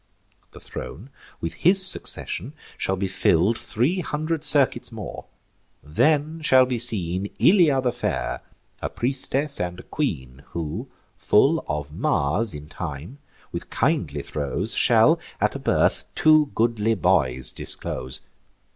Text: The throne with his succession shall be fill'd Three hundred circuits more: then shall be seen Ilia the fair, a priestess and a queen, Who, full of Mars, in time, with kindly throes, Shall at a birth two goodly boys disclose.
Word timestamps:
The 0.49 0.59
throne 0.59 1.11
with 1.41 1.53
his 1.53 1.85
succession 1.85 2.53
shall 2.75 2.95
be 2.95 3.07
fill'd 3.07 3.55
Three 3.59 3.99
hundred 3.99 4.43
circuits 4.43 4.91
more: 4.91 5.25
then 5.83 6.41
shall 6.41 6.65
be 6.65 6.79
seen 6.79 7.27
Ilia 7.37 7.81
the 7.81 7.91
fair, 7.91 8.41
a 8.81 8.89
priestess 8.89 9.59
and 9.59 9.79
a 9.79 9.83
queen, 9.83 10.43
Who, 10.57 10.89
full 11.17 11.63
of 11.67 11.93
Mars, 11.93 12.55
in 12.55 12.67
time, 12.67 13.19
with 13.51 13.69
kindly 13.69 14.23
throes, 14.23 14.73
Shall 14.73 15.19
at 15.39 15.53
a 15.53 15.59
birth 15.59 16.05
two 16.15 16.49
goodly 16.55 16.95
boys 16.95 17.51
disclose. 17.51 18.21